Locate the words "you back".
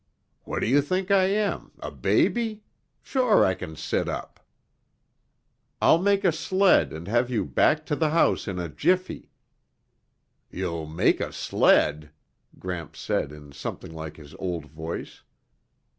7.29-7.85